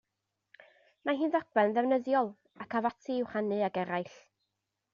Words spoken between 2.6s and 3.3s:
ac af ati i'w